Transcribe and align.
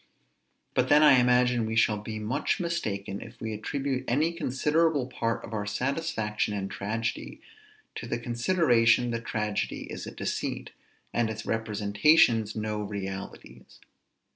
But 0.73 0.89
then 0.89 1.03
I 1.03 1.19
imagine 1.19 1.67
we 1.67 1.75
shall 1.75 1.99
be 1.99 2.17
much 2.17 2.59
mistaken 2.59 3.21
if 3.21 3.39
we 3.39 3.53
attribute 3.53 4.03
any 4.07 4.33
considerable 4.33 5.05
part 5.05 5.45
of 5.45 5.53
our 5.53 5.67
satisfaction 5.67 6.55
in 6.55 6.69
tragedy 6.69 7.39
to 7.93 8.07
the 8.07 8.17
consideration 8.17 9.11
that 9.11 9.25
tragedy 9.25 9.81
is 9.91 10.07
a 10.07 10.11
deceit, 10.11 10.71
and 11.13 11.29
its 11.29 11.45
representations 11.45 12.55
no 12.55 12.81
realities. 12.81 13.79